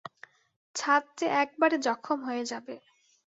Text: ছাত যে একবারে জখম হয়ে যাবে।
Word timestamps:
ছাত 0.75 1.03
যে 1.17 1.27
একবারে 1.43 1.75
জখম 1.77 2.19
হয়ে 2.23 2.43
যাবে। 2.45 2.75